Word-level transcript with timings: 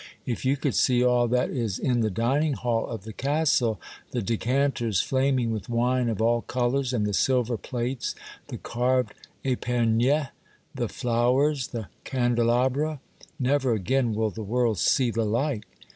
If 0.25 0.45
you 0.45 0.57
could 0.57 0.73
see 0.73 1.03
all 1.03 1.27
that 1.27 1.51
is 1.51 1.77
in 1.77 1.99
the 1.99 2.09
dining 2.09 2.53
hall 2.53 2.87
of 2.87 3.03
the 3.03 3.13
castle, 3.13 3.79
the 4.09 4.21
decanters 4.23 4.99
flaming 4.99 5.51
with 5.51 5.69
wine 5.69 6.09
of 6.09 6.19
all 6.19 6.41
colors, 6.41 6.91
and 6.91 7.05
the 7.05 7.13
silver 7.13 7.55
plates, 7.55 8.15
the 8.47 8.57
carved 8.57 9.13
epergnes, 9.45 10.29
the 10.73 10.89
flowers, 10.89 11.69
Yule 11.71 11.83
Tide 11.83 11.89
Stories. 12.01 12.05
259 12.05 12.31
the 12.31 12.35
candelabra! 12.35 12.99
Never 13.37 13.73
again 13.73 14.15
will 14.15 14.31
the 14.31 14.41
world 14.41 14.79
see 14.79 15.11
the 15.11 15.23
like 15.23 15.65